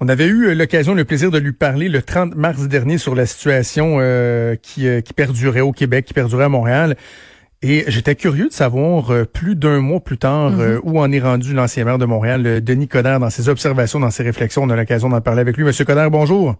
[0.00, 3.16] On avait eu euh, l'occasion, le plaisir de lui parler le 30 mars dernier sur
[3.16, 6.96] la situation euh, qui, euh, qui perdurait au Québec, qui perdurait à Montréal.
[7.62, 10.78] Et j'étais curieux de savoir, plus d'un mois plus tard, mm-hmm.
[10.84, 14.22] où en est rendu l'ancien maire de Montréal, Denis Coderre, dans ses observations, dans ses
[14.22, 14.62] réflexions.
[14.62, 15.64] On a l'occasion d'en parler avec lui.
[15.64, 16.54] Monsieur Coderre, bonjour.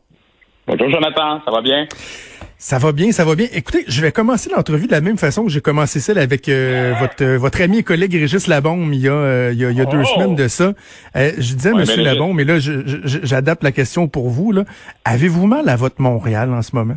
[0.67, 1.87] Bonjour Jonathan, ça va bien?
[2.61, 3.47] Ça va bien, ça va bien.
[3.55, 6.93] Écoutez, je vais commencer l'entrevue de la même façon que j'ai commencé celle avec euh,
[6.99, 9.71] votre euh, votre ami et collègue Régis Labombe il y a, euh, il y a,
[9.71, 10.05] il y a deux oh!
[10.05, 10.73] semaines de ça.
[11.15, 14.51] je disais, Monsieur Labombe, mais là, j'adapte la question pour vous.
[14.51, 14.65] Là.
[15.05, 16.97] Avez-vous mal à votre Montréal en ce moment?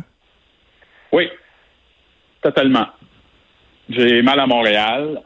[1.12, 1.28] Oui,
[2.42, 2.88] totalement.
[3.88, 5.20] J'ai mal à Montréal.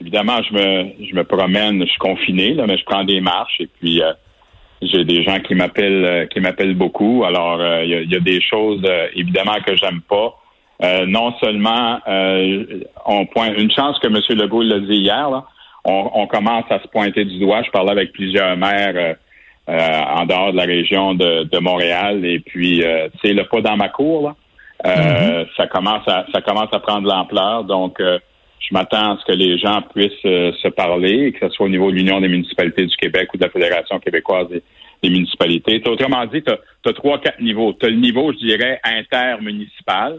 [0.00, 3.60] évidemment, je me je me promène, je suis confiné, là, mais je prends des marches
[3.60, 4.00] et puis
[4.82, 7.24] j'ai des gens qui m'appellent euh, qui m'appellent beaucoup.
[7.24, 10.36] Alors, euh, il y, a, des choses euh, évidemment que j'aime pas.
[11.06, 12.00] non seulement
[13.06, 14.20] on pointe une chance que M.
[14.38, 15.44] Legault l'a dit hier, là,
[15.84, 17.62] on, commence à se pointer du doigt.
[17.62, 19.16] Je parlais avec plusieurs maires
[19.66, 22.84] en dehors de la région de, Montréal et puis
[23.22, 24.22] c'est le pas dans ma cour.
[24.28, 24.34] Là.
[24.84, 25.46] Mm-hmm.
[25.56, 27.64] Ça commence à ça commence à prendre l'ampleur.
[27.64, 27.98] Donc
[28.58, 31.68] je m'attends à ce que les gens puissent euh, se parler, que ce soit au
[31.68, 34.62] niveau de l'Union des municipalités du Québec ou de la Fédération québécoise des,
[35.08, 35.80] municipalités.
[35.86, 37.72] autrement dit, tu as, trois, quatre niveaux.
[37.74, 40.18] Tu as le niveau, je dirais, intermunicipal.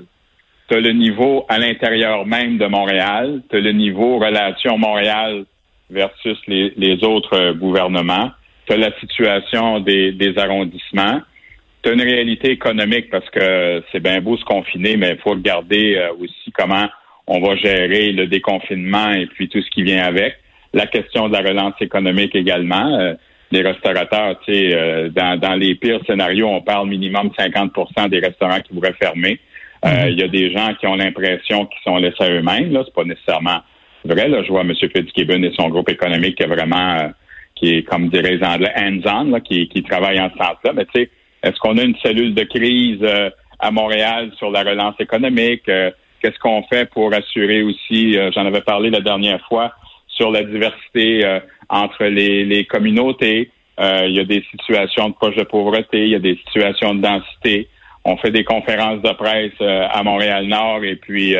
[0.70, 3.42] Tu as le niveau à l'intérieur même de Montréal.
[3.50, 5.44] Tu as le niveau relation Montréal
[5.90, 8.32] versus les, autres gouvernements.
[8.66, 11.20] Tu as la situation des, arrondissements.
[11.84, 15.32] Tu as une réalité économique parce que c'est bien beau se confiner, mais il faut
[15.32, 16.88] regarder euh, aussi comment
[17.28, 20.38] on va gérer le déconfinement et puis tout ce qui vient avec.
[20.74, 22.98] La question de la relance économique également.
[23.00, 23.14] Euh,
[23.52, 28.60] les restaurateurs, tu sais, euh, dans, les pires scénarios, on parle minimum 50% des restaurants
[28.60, 29.40] qui pourraient fermer.
[29.86, 30.10] Euh, mhm.
[30.10, 32.74] Il y a des gens qui ont l'impression qu'ils sont laissés à eux-mêmes.
[32.74, 33.59] Là, c'est pas nécessairement
[34.04, 34.28] vrai.
[34.28, 34.74] Là, je vois M.
[34.76, 37.12] Fitzgibbon et son groupe économique qui est vraiment,
[37.56, 40.74] qui est comme diraient les Anglais, hands-on, qui, qui travaille en ce sens-là.
[40.76, 41.09] Mais tu sais,
[41.44, 43.00] est-ce qu'on a une cellule de crise
[43.59, 45.70] à Montréal sur la relance économique?
[46.22, 49.73] Qu'est-ce qu'on fait pour assurer aussi, euh, j'en avais parlé la dernière fois,
[50.07, 51.39] sur la diversité euh,
[51.69, 53.51] entre les, communautés.
[53.79, 56.95] Euh, il y a des situations de proche de pauvreté, il y a des situations
[56.95, 57.67] de densité.
[58.03, 61.35] On fait des conférences de presse à Montréal-Nord et puis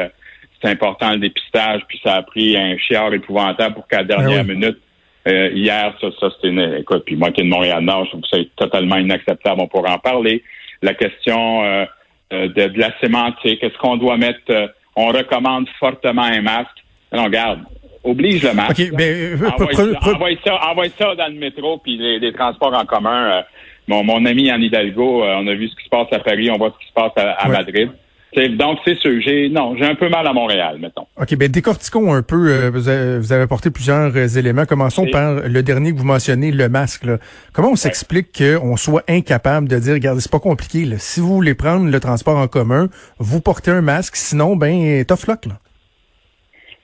[0.62, 4.44] c'est important le dépistage, puis ça a pris un chiard épouvantable pour qu'à la dernière
[4.44, 4.78] ben minute,
[5.26, 6.82] hier, ça, ça c'était.
[6.82, 9.94] Écoute, puis moi qui est de Montréal-Nord, je trouve que c'est totalement inacceptable, on pourra
[9.94, 10.44] en parler.
[10.82, 11.86] La question euh,
[12.32, 13.64] de, la sémantique.
[13.64, 16.84] Est-ce qu'on doit mettre, euh, on recommande fortement un masque?
[17.12, 17.62] Non, garde,
[18.04, 18.72] oblige le masque.
[18.72, 23.32] Okay, ben, envoie, ça, dans le métro puis les, transports en commun.
[23.32, 23.42] Euh,
[23.88, 26.58] mon, mon ami en Hidalgo, on a vu ce qui se passe à Paris, on
[26.58, 27.90] voit ce qui se passe à, Madrid
[28.36, 29.20] donc, c'est sûr.
[29.22, 31.08] J'ai, non, j'ai un peu mal à Montréal, mettons.
[31.20, 32.50] OK, ben décortiquons un peu.
[32.50, 34.66] Euh, vous, avez, apporté plusieurs euh, éléments.
[34.66, 37.06] Commençons par le dernier que vous mentionnez, le masque.
[37.54, 40.86] Comment on s'explique qu'on soit incapable de dire, regardez, c'est pas compliqué.
[40.98, 44.16] Si vous voulez prendre le transport en commun, vous portez un masque.
[44.16, 45.46] Sinon, ben, tough luck.
[45.46, 45.54] Là.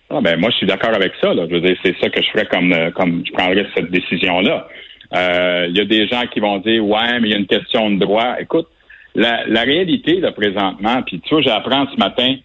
[0.09, 1.33] Ah, ben, moi, je suis d'accord avec ça.
[1.33, 1.45] Là.
[1.49, 4.67] Je veux dire, c'est ça que je ferais comme, euh, comme je prendrais cette décision-là.
[5.15, 7.91] Il y a des gens qui vont dire, ouais, mais il y a une question
[7.91, 8.37] de droit.
[8.39, 8.67] Écoute,
[9.15, 12.35] la, la réalité, là, présentement, puis tu vois, j'apprends ce matin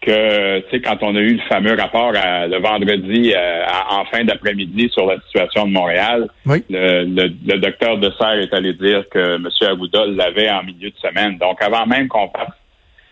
[0.00, 4.22] que, tu sais, quand on a eu le fameux rapport le vendredi euh, en fin
[4.24, 9.36] d'après-midi sur la situation de Montréal, le, le, docteur de Serre est allé dire que
[9.36, 9.48] M.
[9.62, 11.38] Arruda l'avait en milieu de semaine.
[11.38, 12.54] Donc, avant même qu'on fasse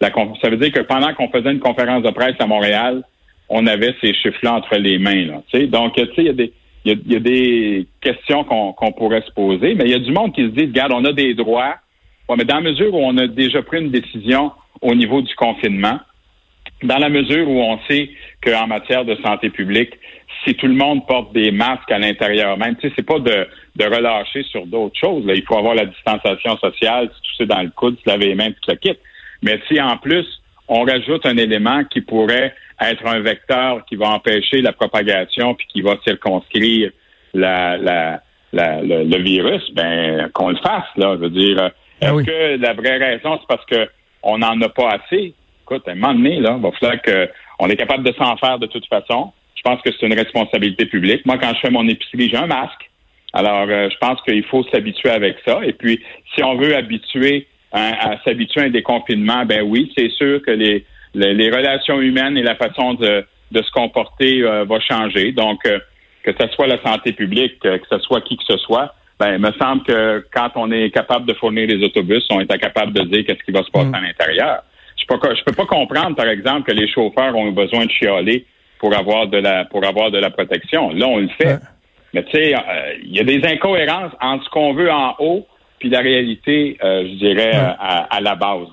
[0.00, 0.10] la
[0.42, 3.02] ça veut dire que pendant qu'on faisait une conférence de presse à Montréal,
[3.48, 5.26] on avait ces chiffres-là entre les mains.
[5.26, 6.52] Là, Donc, tu sais, il y a des
[6.84, 10.34] il y, a, des questions qu'on pourrait se poser, mais il y a du monde
[10.34, 11.76] qui se dit, regarde, on a des droits,
[12.36, 16.00] mais dans la mesure où on a déjà pris une décision au niveau du confinement,
[16.82, 18.10] dans la mesure où on sait
[18.44, 19.92] qu'en matière de santé publique,
[20.44, 23.46] si tout le monde porte des masques à l'intérieur même, tu sais, c'est pas de,
[23.84, 25.24] relâcher sur d'autres choses.
[25.26, 28.34] Il faut avoir la distanciation sociale, si tout c'est dans le coude, se laver les
[28.34, 28.98] mains, tout le kit.
[29.42, 30.26] Mais si en plus,
[30.68, 35.66] on rajoute un élément qui pourrait être un vecteur qui va empêcher la propagation puis
[35.68, 36.90] qui va circonscrire
[37.34, 38.20] la,
[38.52, 41.14] le, virus, ben qu'on le fasse, là.
[41.16, 41.70] Je veux dire,
[42.02, 45.34] ah Est-ce que la vraie raison, c'est parce qu'on n'en a pas assez?
[45.62, 48.58] Écoute, à un moment donné, là, il va falloir qu'on est capable de s'en faire
[48.58, 49.32] de toute façon.
[49.54, 51.24] Je pense que c'est une responsabilité publique.
[51.24, 52.90] Moi, quand je fais mon épicerie, j'ai un masque.
[53.32, 55.60] Alors, je pense qu'il faut s'habituer avec ça.
[55.64, 56.00] Et puis,
[56.34, 60.84] si on veut habituer à, s'habituer à un déconfinement, ben oui, c'est sûr que les,
[61.14, 65.32] les, relations humaines et la façon de, de se comporter va changer.
[65.32, 69.34] Donc, que ce soit la santé publique, que ce soit qui que ce soit, ben,
[69.34, 72.92] il me semble que quand on est capable de fournir les autobus, on est incapable
[72.92, 73.94] de dire qu'est-ce qui va se passer mm.
[73.94, 74.64] à l'intérieur.
[74.96, 78.44] Je peux, je peux pas comprendre, par exemple, que les chauffeurs ont besoin de chialer
[78.80, 80.90] pour avoir de la pour avoir de la protection.
[80.90, 81.60] Là, on le fait.
[82.14, 85.46] Mais tu sais, euh, il y a des incohérences entre ce qu'on veut en haut
[85.78, 88.68] puis la réalité, euh, je dirais, à, la base.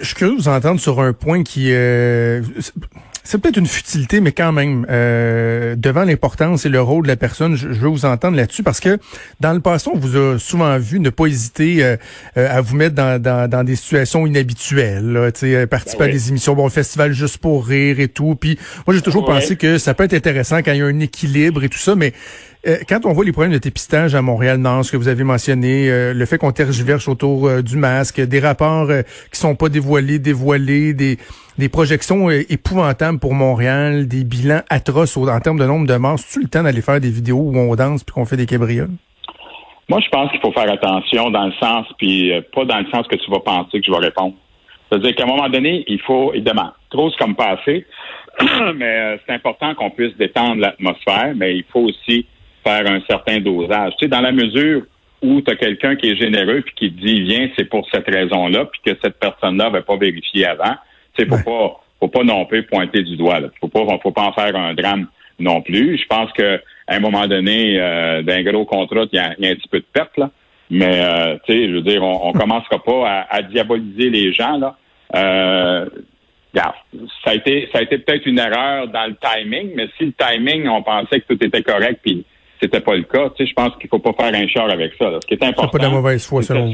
[0.00, 2.42] Je suis curieux de vous entendre sur un point qui euh,
[3.26, 7.16] c'est peut-être une futilité, mais quand même, euh, devant l'importance et le rôle de la
[7.16, 8.98] personne, je, veux vous entendre là-dessus parce que
[9.40, 11.96] dans le passé, on vous a souvent vu ne pas hésiter euh,
[12.36, 16.54] euh, à vous mettre dans, dans, des situations inhabituelles, là, participer à ben des émissions,
[16.54, 18.36] bon, festival juste pour rire et tout.
[18.36, 21.00] Puis moi, j'ai toujours pensé que ça peut être intéressant quand il y a un
[21.00, 22.12] équilibre et tout ça, mais
[22.66, 25.88] euh, quand on voit les problèmes de dépistage à Montréal-Nord, ce que vous avez mentionné,
[25.88, 28.88] euh, le fait qu'on tergiverse autour euh, du masque, des rapports
[29.32, 31.18] qui sont pas dévoilés, dévoilés, des,
[31.68, 36.48] projections épouvantables pour Montréal, des bilans atroces en termes de nombre de morts, c'est-tu le
[36.48, 38.90] temps d'aller faire des vidéos où on danse puis qu'on fait des cabrioles?
[39.88, 43.06] Moi, je pense qu'il faut faire attention dans le sens, puis pas dans le sens
[43.06, 44.34] que tu vas penser que je vais répondre.
[44.88, 47.86] C'est-à-dire qu'à un moment donné, il faut, évidemment, trop comme passer,
[48.74, 52.26] mais c'est important qu'on puisse détendre l'atmosphère, mais il faut aussi
[52.66, 53.92] faire un certain dosage.
[53.98, 54.82] Tu sais, dans la mesure
[55.22, 58.06] où tu as quelqu'un qui est généreux puis qui te dit viens, c'est pour cette
[58.06, 60.74] raison-là, puis que cette personne-là n'avait pas vérifié avant,
[61.16, 63.40] tu sais, faut pas faut pas non plus pointer du doigt.
[63.40, 63.48] Là.
[63.60, 65.06] Faut pas faut pas en faire un drame
[65.38, 65.98] non plus.
[65.98, 69.54] Je pense que à un moment donné, euh, d'un gros contrat, il y, a, un
[69.54, 70.30] petit peu de perte, là.
[70.68, 74.58] Mais euh, tu sais, je veux dire, on, on commencera pas à, diaboliser les gens
[74.58, 74.76] là.
[75.14, 75.86] Euh,
[77.24, 80.12] ça a été ça a été peut-être une erreur dans le timing, mais si le
[80.12, 82.24] timing, on pensait que tout était correct, puis
[82.66, 83.30] c'était pas le cas.
[83.30, 85.10] Tu sais, je pense qu'il faut pas faire un char avec ça.
[85.20, 85.70] Ce qui est important.
[85.72, 86.70] C'est pas de mauvaise foi, selon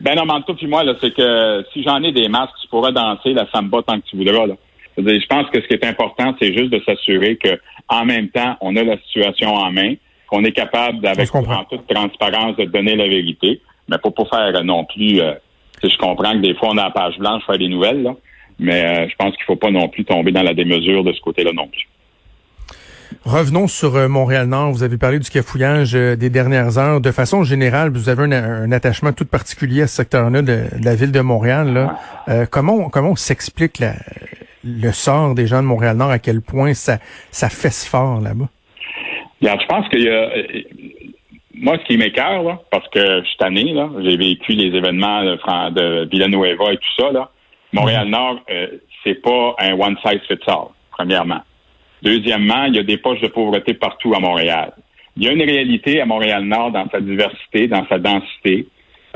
[0.00, 2.92] Ben non, mais puis moi, là, c'est que si j'en ai des masques, tu pourras
[2.92, 4.46] danser la samba tant que tu voudras.
[4.46, 4.54] Là.
[4.96, 8.56] Je pense que ce qui est important, c'est juste de s'assurer que en même temps,
[8.60, 9.94] on a la situation en main,
[10.28, 13.60] qu'on est capable, avec en toute transparence, de donner la vérité.
[13.88, 15.20] Mais pour pas faire non plus.
[15.20, 15.34] Euh,
[15.82, 18.14] je comprends que des fois, on a la page blanche faire des nouvelles, là,
[18.58, 21.20] mais euh, je pense qu'il faut pas non plus tomber dans la démesure de ce
[21.20, 21.88] côté-là non plus.
[23.24, 24.72] Revenons sur euh, Montréal-Nord.
[24.72, 27.00] Vous avez parlé du cafouillage euh, des dernières heures.
[27.00, 31.12] De façon générale, vous avez un, attachement tout particulier à ce secteur-là de, la ville
[31.12, 31.72] de Montréal.
[31.72, 31.96] Là.
[32.28, 33.82] Euh, comment, comment s'explique
[34.64, 36.98] le sort des gens de Montréal-Nord, à quel point ça,
[37.30, 38.48] ça fesse fort là-bas?
[39.42, 40.28] je pense qu'il y a...
[41.54, 45.70] Moi, ce qui m'écœure, parce que je suis tanné, là, j'ai vécu les événements de,
[45.70, 47.30] de Villanueva et tout ça, là.
[47.72, 48.40] Montréal-Nord,
[49.04, 51.40] c'est pas un one size fits all, premièrement.
[52.02, 54.72] Deuxièmement, il y a des poches de pauvreté partout à Montréal.
[55.16, 58.66] Il y a une réalité à Montréal-Nord dans sa diversité, dans sa densité.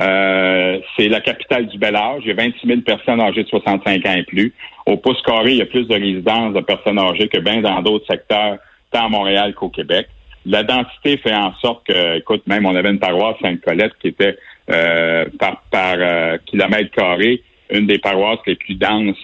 [0.01, 2.23] Euh, c'est la capitale du bel âge.
[2.25, 4.53] Il y a 26 000 personnes âgées de 65 ans et plus.
[4.87, 7.81] Au pouce carré, il y a plus de résidences de personnes âgées que bien dans
[7.81, 8.59] d'autres secteurs,
[8.91, 10.09] tant à Montréal qu'au Québec.
[10.47, 14.37] La densité fait en sorte que, écoute, même on avait une paroisse Sainte-Colette qui était
[14.71, 19.17] euh, par, euh, kilomètre carré une des paroisses les plus denses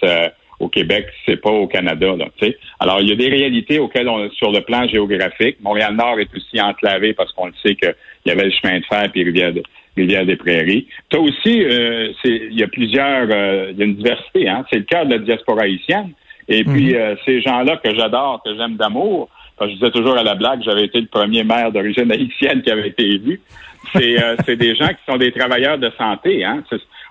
[0.61, 2.15] au Québec, c'est pas au Canada.
[2.15, 2.25] Là,
[2.79, 5.57] Alors, il y a des réalités auxquelles on sur le plan géographique.
[5.61, 7.93] Montréal-Nord est aussi enclavé parce qu'on le sait qu'il
[8.27, 9.51] y avait le chemin de fer puis Rivière,
[9.97, 10.87] Rivière des Prairies.
[11.09, 14.47] Toi aussi, euh, il y a plusieurs, euh, il y a une diversité.
[14.47, 14.63] Hein?
[14.71, 16.11] C'est le cas de la diaspora haïtienne.
[16.47, 16.95] Et puis, mhm.
[16.95, 20.85] euh, ces gens-là que j'adore, que j'aime d'amour, je disais toujours à la blague, j'avais
[20.85, 23.41] été le premier maire d'origine haïtienne qui avait été élu.
[23.93, 26.43] C'est des gens qui sont des travailleurs de santé.
[26.43, 26.63] Hein?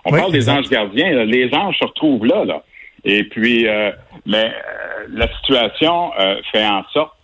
[0.05, 1.25] On parle des anges gardiens.
[1.25, 2.45] Les anges se retrouvent là.
[2.45, 2.63] là.
[3.04, 3.92] Et puis, euh,
[4.26, 7.14] mais euh, la situation euh, fait en sorte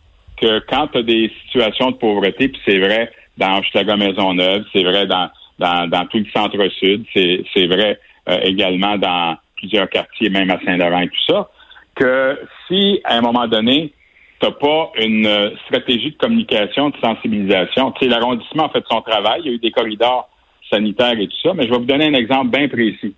[0.40, 4.82] que quand tu as des situations de pauvreté, puis c'est vrai dans Maison Maisonneuve, c'est
[4.82, 5.28] vrai dans,
[5.58, 7.98] dans, dans tout le centre-sud, c'est vrai
[8.42, 11.50] également dans plusieurs quartiers, même à Saint-Laurent et tout ça,
[11.94, 13.92] que si à un moment donné,
[14.40, 19.42] tu pas une stratégie de communication, de sensibilisation, tu sais, l'arrondissement a fait son travail,
[19.44, 20.28] il y a eu des corridors
[20.70, 23.14] sanitaires et tout ça, mais je vais vous donner un exemple bien précis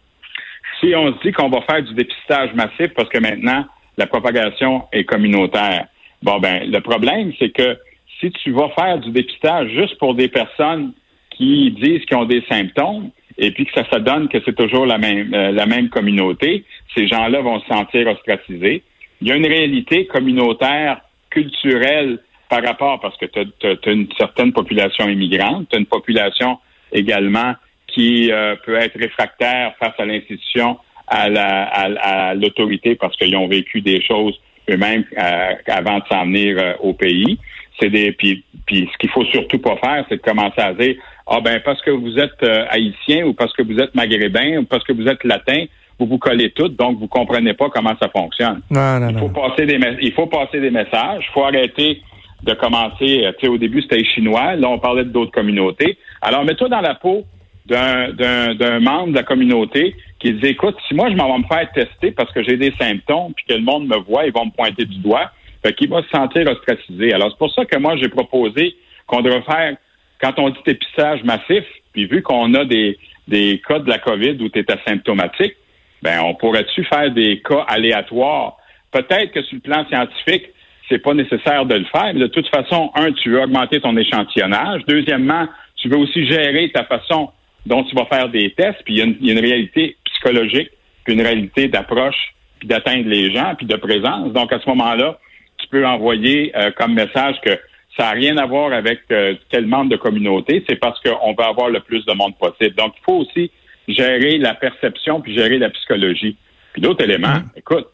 [0.81, 4.85] si on se dit qu'on va faire du dépistage massif parce que maintenant la propagation
[4.93, 5.87] est communautaire,
[6.23, 7.79] bon ben le problème c'est que
[8.21, 10.93] si tu vas faire du dépistage juste pour des personnes
[11.31, 14.87] qui disent qu'ils ont des symptômes et puis que ça se donne que c'est toujours
[14.87, 18.83] la même euh, la même communauté, ces gens-là vont se sentir ostracisés.
[19.21, 24.53] Il y a une réalité communautaire, culturelle par rapport, parce que tu as, une certaine
[24.53, 26.59] population immigrante, tu as une population
[26.93, 27.55] également
[27.89, 30.79] qui euh, peut être réfractaire face à l'institution,
[31.09, 34.39] à l'autorité, parce qu'ils ont vécu des choses
[34.71, 37.39] eux-mêmes euh, avant de s'en venir euh, au pays.
[37.81, 40.97] c'est des puis, puis ce qu'il faut surtout pas faire, c'est de commencer à dire
[41.27, 44.85] ah ben parce que vous êtes haïtien ou parce que vous êtes maghrébin ou parce
[44.85, 45.65] que vous êtes latin,
[45.99, 48.61] vous vous collez toutes, donc vous comprenez pas comment ça fonctionne.
[48.71, 49.49] Non, non, il faut non.
[49.49, 52.03] passer des il faut passer des messages, il faut arrêter
[52.43, 55.97] de commencer, tu sais, au début c'était les chinois, là on parlait d'autres communautés.
[56.21, 57.25] Alors mets-toi dans la peau
[57.69, 61.71] d'un, membre de la communauté qui dit écoute, si moi je m'en vais me faire
[61.73, 64.51] tester parce que j'ai des symptômes puis que le monde me voit, ils vont me
[64.51, 65.31] pointer du doigt,
[65.65, 67.13] fait qu'il va se sentir ostracisé.
[67.13, 69.77] Alors c'est pour ça que moi j'ai proposé qu'on devrait faire
[70.21, 72.99] quand on dit dépistage massif, puis vu qu'on a des,
[73.29, 75.55] des cas de la COVID où tu es asymptomatique,
[76.03, 78.57] ben on pourrait-tu faire des cas aléatoires?
[78.91, 80.47] Peut-être que sur le plan scientifique,
[80.89, 82.13] c'est pas nécessaire de le faire.
[82.15, 84.83] Mais de toute façon, un, tu veux augmenter ton échantillonnage.
[84.89, 85.47] Deuxièmement,
[85.77, 87.31] tu veux aussi gérer ta façon
[87.69, 88.83] dont tu vas faire des tests.
[88.85, 90.71] Puis il y a une, il y a une réalité psychologique,
[91.05, 94.33] puis une réalité d'approche, puis d'atteindre les gens, puis de présence.
[94.33, 95.19] Donc à ce moment-là,
[95.59, 97.59] tu peux envoyer euh, comme message que
[97.97, 101.45] ça n'a rien à voir avec euh, quel membre de communauté, c'est parce qu'on veut
[101.45, 102.75] avoir le plus de monde possible.
[102.77, 103.51] Donc, il faut aussi
[103.89, 106.37] gérer la perception puis gérer la psychologie.
[106.73, 107.89] Puis d'autres éléments, écoute,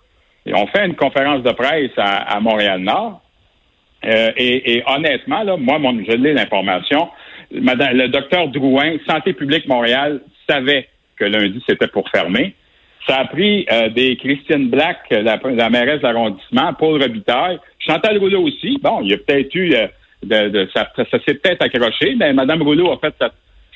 [0.47, 3.23] on fait une conférence de presse à, à Montréal-Nord,
[4.05, 7.09] euh, et, et honnêtement, là, moi, mon, je l'ai l'information.
[7.61, 12.55] Madame, le docteur Drouin, Santé publique Montréal, savait que lundi, c'était pour fermer.
[13.07, 18.19] Ça a pris euh, des Christine Black, la, la mairesse de l'arrondissement, Paul Robitaille, Chantal
[18.19, 18.79] Rouleau aussi.
[18.83, 19.87] Bon, il y a peut-être eu, euh,
[20.23, 23.15] de, de- ça, s'est peut-être accroché, mais Mme Rouleau a fait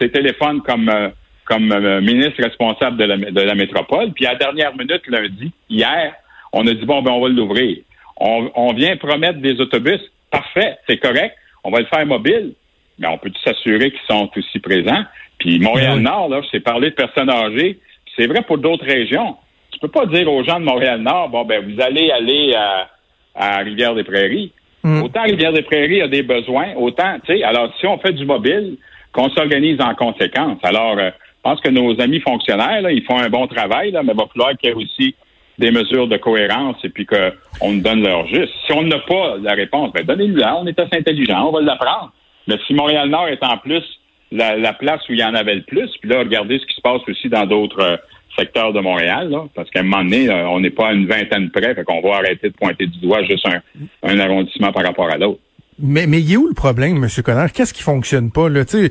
[0.01, 1.09] ses téléphones comme, euh,
[1.45, 4.13] comme euh, ministre responsable de la, de la métropole.
[4.13, 6.15] Puis à la dernière minute, lundi, hier,
[6.53, 7.77] on a dit, bon, ben on va l'ouvrir.
[8.17, 10.01] On, on vient promettre des autobus.
[10.31, 11.35] Parfait, c'est correct.
[11.65, 12.55] On va le faire mobile.
[12.99, 15.05] Mais on peut s'assurer qu'ils sont aussi présents.
[15.39, 17.79] Puis Montréal-Nord, là, je parlé de personnes âgées.
[18.17, 19.37] C'est vrai pour d'autres régions.
[19.71, 22.89] Tu peux pas dire aux gens de Montréal-Nord, bon, ben, vous allez aller à,
[23.35, 24.53] à Rivière-des-Prairies.
[24.83, 25.03] Mm.
[25.03, 28.77] Autant Rivière-des-Prairies a des besoins, autant, tu sais, alors si on fait du mobile,
[29.13, 30.59] qu'on s'organise en conséquence.
[30.63, 34.03] Alors, euh, je pense que nos amis fonctionnaires, là, ils font un bon travail, là,
[34.03, 35.15] mais il va falloir qu'il y ait aussi
[35.59, 38.53] des mesures de cohérence et puis qu'on nous donne leur juste.
[38.67, 42.13] Si on n'a pas la réponse, ben donnez-lui-la, on est assez intelligent, on va l'apprendre.
[42.49, 43.85] Mais si Montréal-Nord est en plus
[44.33, 46.75] la, la place où il y en avait le plus, puis là, regardez ce qui
[46.75, 47.97] se passe aussi dans d'autres euh,
[48.37, 51.07] secteurs de Montréal, là, parce qu'à un moment donné, euh, on n'est pas à une
[51.07, 53.61] vingtaine près, fait qu'on va arrêter de pointer du doigt juste un,
[54.03, 55.41] un arrondissement par rapport à l'autre.
[55.81, 57.09] Mais, mais il est où le problème, M.
[57.23, 57.53] Connard?
[57.53, 58.49] Qu'est-ce qui fonctionne pas?
[58.49, 58.65] Là?
[58.75, 58.89] Euh,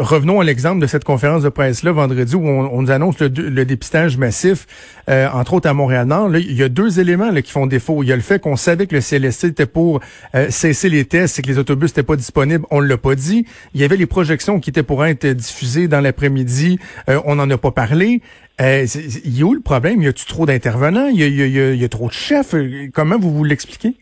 [0.00, 3.28] revenons à l'exemple de cette conférence de presse-là vendredi où on, on nous annonce le,
[3.28, 4.66] le dépistage massif,
[5.08, 6.36] euh, entre autres à Montréal-Nord.
[6.36, 8.02] Il y a deux éléments là, qui font défaut.
[8.02, 10.00] Il y a le fait qu'on savait que le CLSC était pour
[10.34, 12.64] euh, cesser les tests et que les autobus n'étaient pas disponibles.
[12.72, 13.46] On l'a pas dit.
[13.74, 16.80] Il y avait les projections qui étaient pour être diffusées dans l'après-midi.
[17.08, 18.22] Euh, on n'en a pas parlé.
[18.60, 18.84] Euh,
[19.24, 20.02] il y a où le problème?
[20.02, 21.06] Y a-tu trop d'intervenants?
[21.06, 22.54] Il y a, y a- y a trop de chefs?
[22.54, 23.94] Euh, Comment vous vous l'expliquez?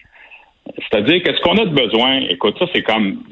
[0.79, 3.23] C'est-à-dire que ce qu'on a de besoin, écoute, ça c'est comme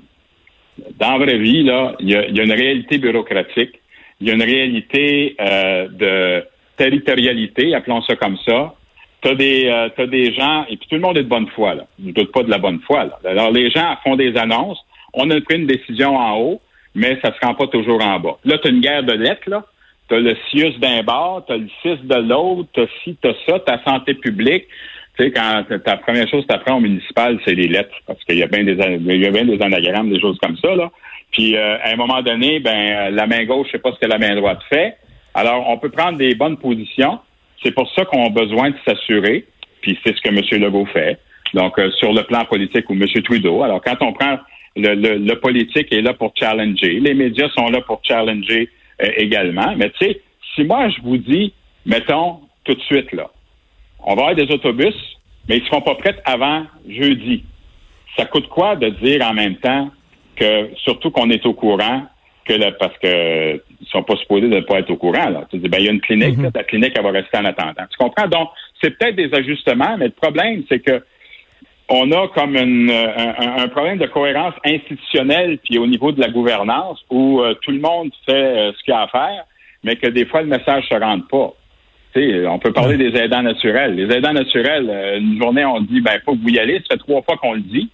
[0.99, 3.81] dans la vraie vie, là, il y y a une réalité bureaucratique,
[4.21, 6.45] il y a une réalité euh, de
[6.77, 8.75] territorialité, appelons ça comme ça.
[9.23, 11.75] T'as des euh, t'as des gens, et puis tout le monde est de bonne foi,
[11.75, 11.87] là.
[12.05, 13.05] Je doute pas de la bonne foi.
[13.05, 13.19] Là.
[13.25, 14.79] Alors les gens font des annonces,
[15.13, 16.61] on a pris une décision en haut,
[16.95, 18.39] mais ça se rend pas toujours en bas.
[18.45, 19.65] Là, tu as une guerre de lettres, là.
[20.09, 23.17] Tu as le CIUS d'un bord, tu as le CIS de l'autre, tu as ci,
[23.23, 24.65] tu as ça, ta santé publique.
[25.21, 28.23] Tu sais, quand ta première chose que tu apprends au municipal, c'est les lettres, parce
[28.25, 30.75] qu'il y a bien des il y a bien des anagrammes, des choses comme ça,
[30.75, 30.91] là.
[31.31, 34.17] Puis euh, à un moment donné, ben la main gauche, je pas ce que la
[34.17, 34.97] main droite fait.
[35.35, 37.19] Alors, on peut prendre des bonnes positions.
[37.63, 39.45] C'est pour ça qu'on a besoin de s'assurer,
[39.83, 40.63] puis c'est ce que M.
[40.63, 41.19] Legault fait.
[41.53, 43.05] Donc, euh, sur le plan politique ou M.
[43.23, 43.63] Trudeau.
[43.63, 44.39] Alors, quand on prend
[44.75, 48.71] le, le, le politique est là pour challenger, les médias sont là pour challenger
[49.03, 49.75] euh, également.
[49.77, 50.21] Mais tu sais,
[50.55, 51.53] si moi je vous dis,
[51.85, 53.31] mettons tout de suite là,
[54.05, 54.95] on va avoir des autobus,
[55.49, 57.45] mais ils seront pas prêts avant jeudi.
[58.17, 59.91] Ça coûte quoi de dire en même temps
[60.37, 62.03] que, surtout qu'on est au courant,
[62.45, 65.29] que parce que ils sont pas supposés de ne pas être au courant.
[65.29, 65.47] Là.
[65.51, 67.45] Tu dis, ben, il y a une clinique, là, la clinique, elle va rester en
[67.45, 67.85] attendant.
[67.91, 68.29] Tu comprends?
[68.29, 68.51] Donc,
[68.83, 71.03] c'est peut-être des ajustements, mais le problème, c'est que
[71.91, 76.29] on a comme une, un, un, problème de cohérence institutionnelle puis au niveau de la
[76.29, 79.45] gouvernance où euh, tout le monde fait euh, ce qu'il a à faire,
[79.83, 81.53] mais que des fois le message se rende pas.
[82.15, 83.95] Sais, on peut parler des aidants naturels.
[83.95, 86.95] Les aidants naturels, euh, une journée on dit ben faut que vous y allez, ça
[86.95, 87.89] fait trois fois qu'on le dit.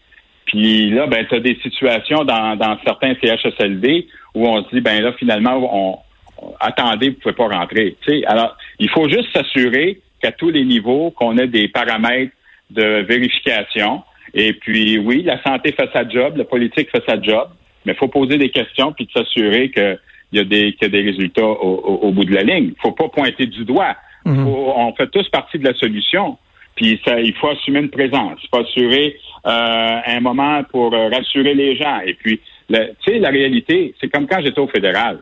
[0.47, 4.81] Puis là, ben, tu as des situations dans, dans certains CHSLD où on se dit
[4.81, 5.99] ben là, finalement, on,
[6.45, 7.97] on attendez, vous pouvez pas rentrer.
[8.07, 12.33] sais, alors, il faut juste s'assurer qu'à tous les niveaux, qu'on ait des paramètres
[12.71, 14.03] de vérification.
[14.35, 17.49] Et puis, oui, la santé fait sa job, la politique fait sa job,
[17.85, 19.99] mais il faut poser des questions puis de s'assurer qu'il
[20.33, 22.73] y, a des, qu'il y a des résultats au, au, au bout de la ligne.
[22.77, 23.97] Il faut pas pointer du doigt.
[24.35, 26.39] Faut, on fait tous partie de la solution.
[26.77, 29.17] Puis ça, il faut assumer une présence, il faut assurer
[29.47, 32.01] euh, un moment pour euh, rassurer les gens.
[32.05, 35.21] Et puis, tu sais, la réalité, c'est comme quand j'étais au fédéral.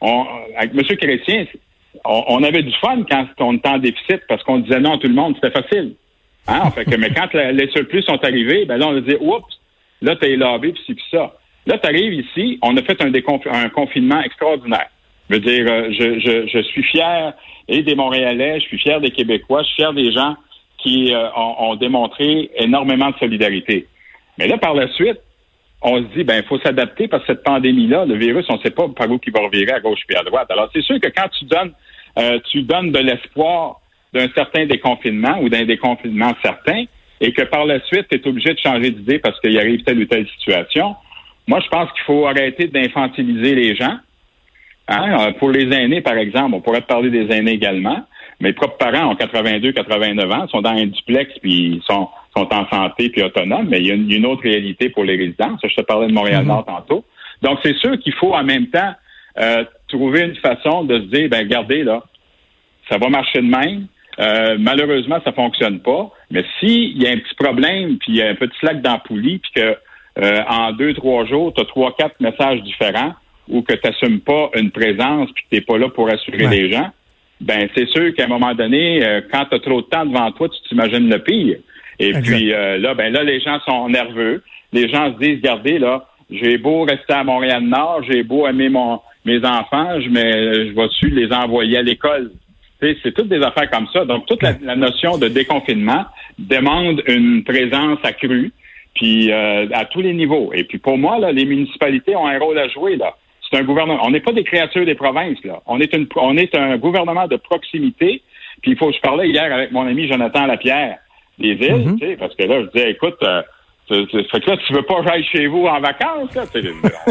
[0.00, 0.96] On, avec M.
[0.96, 1.46] Chrétien,
[2.04, 5.06] on, avait du fun quand on était en déficit parce qu'on disait non à tout
[5.06, 5.94] le monde, c'était facile.
[6.48, 6.70] Hein?
[6.72, 9.60] Fait que, mais quand les surplus sont arrivés, ben là, on a dit, oups,
[10.02, 11.34] là, t'es lobby, puis c'est ça.
[11.66, 14.88] Là, tu arrives ici, on a fait un, un confinement extraordinaire.
[15.28, 17.34] Je veux dire, euh, je, je, je, suis fier
[17.68, 20.36] et des Montréalais, je suis fier des Québécois, je suis fier des gens
[20.78, 23.86] qui euh, ont, démontré énormément de solidarité.
[24.38, 25.18] Mais là, par la suite,
[25.82, 28.62] on se dit, ben, il faut s'adapter parce que cette pandémie-là, le virus, on ne
[28.62, 30.50] sait pas par où il va revirer à gauche puis à droite.
[30.50, 31.72] Alors, c'est sûr que quand tu donnes,
[32.18, 33.80] euh, tu donnes de l'espoir
[34.12, 36.84] d'un certain déconfinement ou d'un déconfinement certain,
[37.20, 39.98] et que par la suite, tu es obligé de changer d'idée parce qu'il arrive telle
[39.98, 40.94] ou telle situation,
[41.46, 43.98] moi, je pense qu'il faut arrêter d'infantiliser les gens.
[44.88, 45.18] Hein?
[45.20, 48.04] Euh, pour les aînés, par exemple, on pourrait parler des aînés également.
[48.40, 52.68] Mes propres parents ont 82, 89 ans, sont dans un duplex, puis sont, sont en
[52.68, 55.56] santé puis autonomes, mais il y a une, autre réalité pour les résidents.
[55.62, 56.76] je te parlais de Montréal-Nord mm-hmm.
[56.88, 57.04] tantôt.
[57.42, 58.92] Donc, c'est sûr qu'il faut en même temps
[59.38, 62.02] euh, trouver une façon de se dire, ben regardez, là,
[62.90, 63.86] ça va marcher de même.
[64.18, 66.10] Euh, malheureusement, ça fonctionne pas.
[66.30, 68.92] Mais s'il y a un petit problème, puis il y a un petit slack dans
[68.92, 69.76] la poulie, puis que
[70.18, 73.14] euh, en deux, trois jours, tu as trois, quatre messages différents
[73.48, 76.46] ou que tu n'assumes pas une présence puis que tu n'es pas là pour assurer
[76.48, 76.90] les gens,
[77.40, 80.30] ben c'est sûr qu'à un moment donné, euh, quand tu as trop de temps devant
[80.32, 81.58] toi, tu t'imagines le pire.
[81.98, 84.42] Et puis euh, là, ben là, les gens sont nerveux.
[84.72, 89.00] Les gens se disent, regardez, là, j'ai beau rester à Montréal-Nord, j'ai beau aimer mon
[89.24, 92.30] mes enfants, je, mais je vais-tu les envoyer à l'école?
[92.80, 94.04] C'est toutes des affaires comme ça.
[94.04, 96.04] Donc, toute la, la notion de déconfinement
[96.38, 98.52] demande une présence accrue
[98.96, 100.52] puis euh, à tous les niveaux.
[100.54, 103.14] Et puis pour moi, là, les municipalités ont un rôle à jouer là.
[103.50, 104.00] C'est un gouvernement.
[104.04, 105.60] On n'est pas des créatures des provinces là.
[105.66, 108.22] On est une, on est un gouvernement de proximité.
[108.62, 108.92] Puis il faut.
[108.92, 110.98] Je parlais hier avec mon ami Jonathan Lapierre
[111.38, 113.42] des îles, tu sais, parce que là je disais, écoute, euh,
[113.88, 116.44] fait que là tu veux pas aller chez vous en vacances là,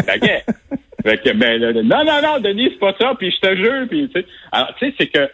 [0.07, 0.41] la guerre.
[1.03, 3.13] fait que ben non non non Denis c'est pas ça.
[3.17, 3.87] Puis je te jure.
[3.87, 5.29] Puis tu sais, alors tu sais c'est que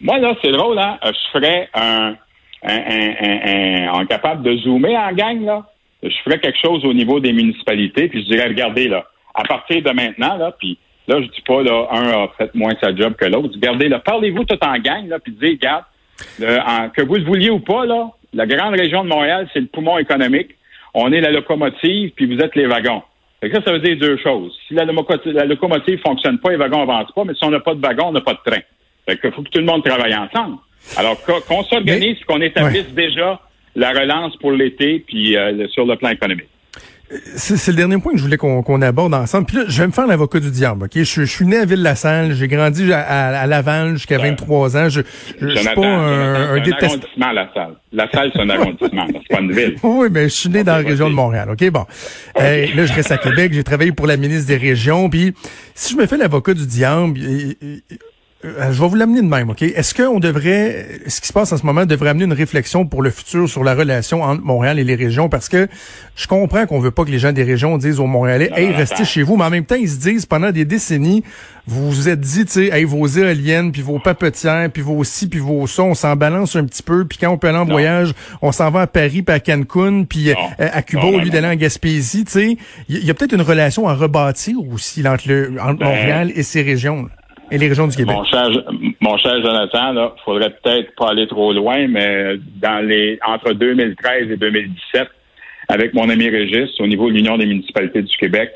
[0.00, 0.98] moi là c'est drôle hein.
[1.02, 2.14] Je ferais un
[2.62, 5.66] un, un, capable de zoomer en gang, là,
[6.02, 9.82] je ferais quelque chose au niveau des municipalités, puis je dirais, regardez, là, à partir
[9.82, 13.14] de maintenant, là, puis là, je dis pas, là, un a fait moins sa job
[13.14, 13.54] que l'autre.
[13.54, 17.60] Regardez, là, parlez-vous tout en gang, là, puis dites, regarde, que vous le vouliez ou
[17.60, 20.56] pas, là, la grande région de Montréal, c'est le poumon économique.
[20.94, 23.02] On est la locomotive, puis vous êtes les wagons.
[23.42, 24.56] Et ça, ça veut dire deux choses.
[24.68, 27.60] Si la, locomotive, la locomotive fonctionne pas, les wagons avancent pas, mais si on n'a
[27.60, 28.60] pas de wagon, on n'a pas de train.
[29.08, 30.58] Fait qu'il faut que tout le monde travaille ensemble.
[30.96, 33.40] Alors qu'on s'organise, qu'on établisse déjà
[33.76, 36.49] la relance pour l'été, puis euh, sur le plan économique.
[37.34, 39.46] C'est le dernier point que je voulais qu'on aborde ensemble.
[39.46, 40.84] Puis là, je vais me faire l'avocat du diable.
[40.84, 44.88] Ok, je, suis né à Ville-la-Salle, j'ai grandi à, Laval jusqu'à 23 ans.
[44.88, 45.00] Je,
[45.40, 47.74] je, suis pas un, un, arrondissement la salle.
[47.92, 49.76] La salle, c'est un arrondissement, c'est pas une ville.
[49.82, 51.50] Oui, mais je suis né dans la région de Montréal.
[51.50, 51.84] Ok, bon.
[52.40, 53.52] Euh, là, je reste à Québec.
[53.52, 55.10] J'ai travaillé pour la ministre des Régions.
[55.10, 55.34] Puis
[55.74, 57.18] si je me fais l'avocat du diable,
[58.42, 59.60] euh, je vais vous l'amener de même, OK?
[59.60, 63.02] Est-ce qu'on devrait, ce qui se passe en ce moment, devrait amener une réflexion pour
[63.02, 65.28] le futur sur la relation entre Montréal et les régions?
[65.28, 65.68] Parce que
[66.16, 69.04] je comprends qu'on veut pas que les gens des régions disent aux Montréalais, hey, restez
[69.04, 69.36] chez vous.
[69.36, 71.22] Mais en même temps, ils se disent, pendant des décennies,
[71.66, 75.28] vous vous êtes dit, tu sais, hey, vos éoliennes, puis vos papetières, puis vos ci,
[75.28, 77.04] puis vos ça, on s'en balance un petit peu.
[77.04, 80.04] Puis quand on peut aller en voyage, on s'en va à Paris, puis à Cancun,
[80.04, 82.56] puis euh, à Cuba, au lieu d'aller en Gaspésie, tu sais.
[82.88, 86.42] Il y, a peut-être une relation à rebâtir aussi entre, le, entre ben, Montréal et
[86.42, 87.02] ces régions.
[87.02, 87.19] Là
[87.50, 88.16] et les régions du Québec.
[88.16, 88.48] Mon cher,
[89.00, 94.30] mon cher Jonathan, là, faudrait peut-être pas aller trop loin, mais dans les entre 2013
[94.30, 95.08] et 2017,
[95.68, 98.52] avec mon ami Régis, au niveau de l'Union des municipalités du Québec,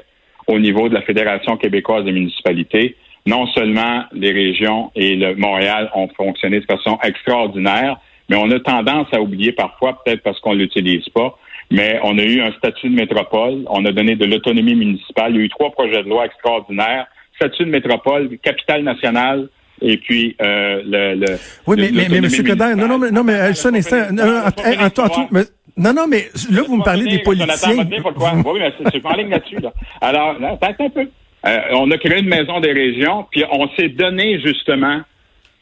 [0.46, 5.90] au niveau de la Fédération québécoise des municipalités, non seulement les régions et le Montréal
[5.94, 10.54] ont fonctionné de façon extraordinaire, mais on a tendance à oublier parfois, peut-être parce qu'on
[10.54, 11.38] l'utilise pas,
[11.70, 15.36] mais on a eu un statut de métropole, on a donné de l'autonomie municipale, il
[15.36, 19.48] y a eu trois projets de loi extraordinaires statut de métropole, capitale nationale,
[19.80, 21.26] et puis euh, le, le,
[21.66, 22.44] Oui, mais, mais, mais M.
[22.44, 23.96] Coder, non, non, mais, non, mais un instant.
[25.76, 27.76] Non, non, mais là, vous me parlez des politiciens.
[27.78, 29.58] Oui, mais c'est pas en ligne là-dessus.
[29.60, 29.72] Là.
[30.00, 31.08] Alors, là, un peu.
[31.46, 35.00] Euh, on a créé une maison des régions, puis on s'est donné justement,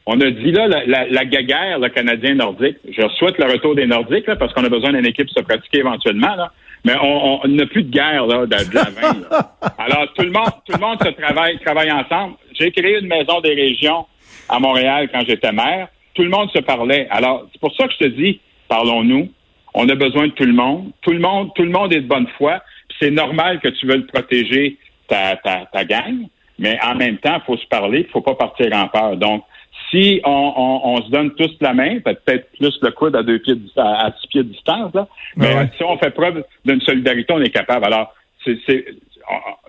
[0.07, 3.75] on a dit là, la, la, la gaguerre, le Canadien nordique, je souhaite le retour
[3.75, 6.53] des Nordiques, là, parce qu'on a besoin d'une équipe se pratiquer éventuellement, là.
[6.85, 9.21] Mais on n'a plus de guerre là, de, la main.
[9.79, 12.35] Alors, tout le monde, tout le monde se travaille, travaille ensemble.
[12.59, 14.07] J'ai créé une maison des régions
[14.49, 15.88] à Montréal quand j'étais maire.
[16.14, 17.07] Tout le monde se parlait.
[17.11, 19.31] Alors, c'est pour ça que je te dis, parlons-nous.
[19.75, 20.90] On a besoin de tout le monde.
[21.03, 22.61] Tout le monde, tout le monde est de bonne foi.
[23.01, 24.77] C'est normal que tu veuilles protéger
[25.09, 26.27] ta, ta, ta gang,
[26.59, 29.16] mais en même temps, il faut se parler, il faut pas partir en peur.
[29.16, 29.45] Donc,
[29.91, 34.13] si on, se donne tous la main, peut-être plus le coude à deux pieds à,
[34.21, 35.07] six pieds de distance, là,
[35.37, 37.85] mais si on fait preuve d'une solidarité, on est capable.
[37.85, 38.59] Alors, c'est,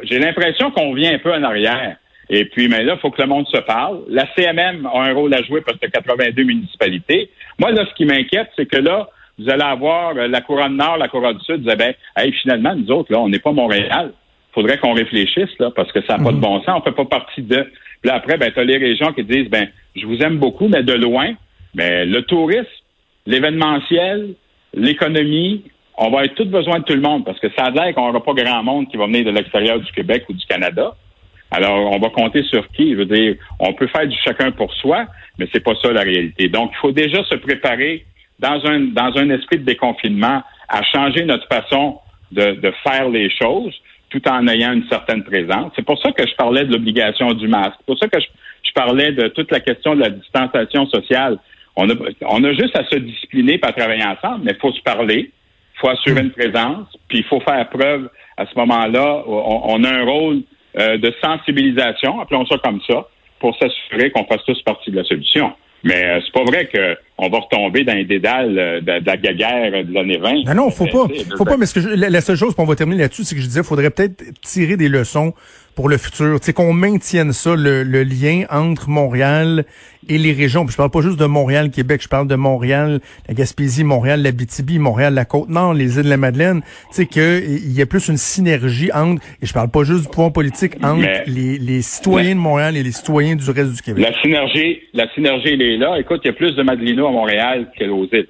[0.01, 1.97] j'ai l'impression qu'on vient un peu en arrière.
[2.29, 4.03] Et puis, mais là, il faut que le monde se parle.
[4.07, 7.29] La CMM a un rôle à jouer parce que 82 municipalités.
[7.59, 10.97] Moi, là, ce qui m'inquiète, c'est que là, vous allez avoir euh, la couronne nord,
[10.97, 14.13] la couronne sud, vous ben, hey, finalement, nous autres, là, on n'est pas Montréal.
[14.53, 16.41] Faudrait qu'on réfléchisse, là, parce que ça n'a pas de mhm.
[16.41, 16.79] bon sens.
[16.79, 17.71] On fait pas partie de.
[18.01, 20.83] Puis après, ben, tu as les régions qui disent, ben, je vous aime beaucoup, mais
[20.83, 21.33] de loin.
[21.75, 22.67] Mais le tourisme,
[23.25, 24.35] l'événementiel,
[24.73, 25.63] l'économie,
[25.97, 28.07] on va être tous besoin de tout le monde parce que ça a l'air qu'on
[28.07, 30.95] n'aura pas grand monde qui va venir de l'extérieur du Québec ou du Canada.
[31.51, 32.91] Alors, on va compter sur qui?
[32.91, 35.05] Je veux dire, on peut faire du chacun pour soi,
[35.37, 36.47] mais c'est pas ça la réalité.
[36.47, 38.05] Donc, il faut déjà se préparer
[38.39, 41.99] dans un, dans un esprit de déconfinement à changer notre façon
[42.31, 43.73] de, de faire les choses
[44.13, 45.71] tout en ayant une certaine présence.
[45.75, 47.73] C'est pour ça que je parlais de l'obligation du masque.
[47.79, 48.27] C'est pour ça que je,
[48.63, 51.39] je, parlais de toute la question de la distanciation sociale.
[51.75, 51.93] On a,
[52.29, 55.31] on a juste à se discipliner et à travailler ensemble, mais il faut se parler,
[55.31, 59.23] il faut assurer une présence, puis il faut faire preuve à ce moment-là.
[59.25, 60.41] On, a un rôle
[60.79, 63.07] euh, de sensibilisation, appelons ça comme ça,
[63.39, 65.53] pour s'assurer qu'on fasse tous partie de la solution.
[65.83, 66.69] Mais euh, c'est pas vrai
[67.17, 70.43] qu'on va retomber dans les dédales euh, de, de, la guerre de l'année 20.
[70.45, 71.07] Non, non, faut pas.
[71.37, 73.41] Faut pas, mais ce que la, la, seule chose, qu'on va terminer là-dessus, c'est que
[73.41, 75.33] je disais, faudrait peut-être tirer des leçons
[75.75, 76.37] pour le futur.
[76.41, 79.65] C'est qu'on maintienne ça, le, lien entre Montréal
[80.09, 80.65] et les régions.
[80.65, 84.21] Puis je parle pas juste de Montréal, Québec, je parle de Montréal, la Gaspésie, Montréal,
[84.21, 86.61] la BTB, Montréal, la Côte-Nord, les îles de la Madeleine.
[86.61, 90.09] Tu sais qu'il y a plus une synergie entre, et je parle pas juste du
[90.09, 94.03] pouvoir politique, entre les, citoyens de Montréal et les citoyens du reste du Québec.
[94.03, 95.97] La synergie, la synergie, elle est là.
[95.99, 98.27] Écoute, il y a plus de Madelino à Montréal qu'aux îles.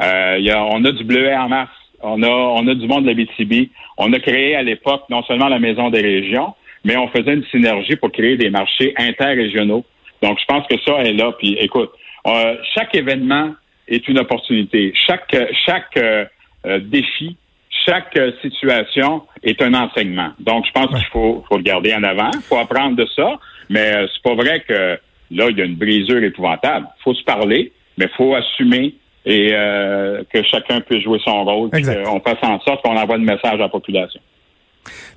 [0.00, 1.68] Euh, y a, on a du bleuet en masse.
[2.02, 3.70] On a, on a du monde de la BTB.
[3.96, 6.54] On a créé à l'époque non seulement la Maison des régions,
[6.84, 9.84] mais on faisait une synergie pour créer des marchés interrégionaux.
[10.22, 11.32] Donc, je pense que ça est là.
[11.38, 11.90] Puis, écoute,
[12.26, 13.54] euh, chaque événement
[13.88, 14.92] est une opportunité.
[14.94, 15.34] Chaque
[15.66, 16.24] chaque euh,
[16.66, 17.36] euh, défi,
[17.84, 20.30] chaque situation est un enseignement.
[20.38, 22.30] Donc, je pense qu'il faut, faut le garder en avant.
[22.34, 23.38] Il faut apprendre de ça.
[23.68, 24.98] Mais c'est pas vrai que
[25.30, 26.86] là, il y a une brisure épouvantable.
[27.00, 31.70] Il faut se parler, mais il faut assumer et que chacun puisse jouer son rôle.
[32.06, 34.20] On fasse en sorte qu'on envoie le message à la population.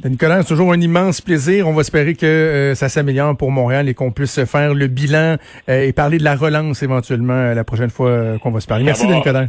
[0.04, 1.68] Nicolas, c'est toujours un immense plaisir.
[1.68, 5.38] On va espérer que euh, ça s'améliore pour Montréal et qu'on puisse faire le bilan
[5.70, 8.84] euh, et parler de la relance éventuellement euh, la prochaine fois qu'on va se parler.
[8.84, 9.48] Merci, Nicolas.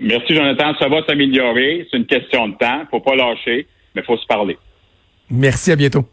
[0.00, 0.74] Merci, Jonathan.
[0.78, 1.86] Ça va s'améliorer.
[1.90, 2.82] C'est une question de temps.
[2.90, 4.56] Faut pas lâcher, mais faut se parler.
[5.30, 6.04] Merci, à bientôt.